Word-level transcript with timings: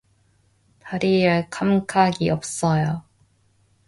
다리에 0.79 1.45
감각이 1.51 2.31
없어요. 2.31 3.03